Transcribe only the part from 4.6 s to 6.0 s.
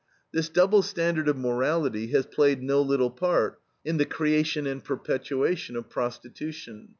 and perpetuation of